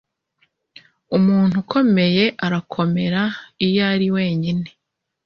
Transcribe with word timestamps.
umuntu 1.17 1.53
ukomeye 1.63 2.25
arakomera 2.45 3.21
iyo 3.65 3.81
ari 3.93 4.07
wenyine 4.15 4.67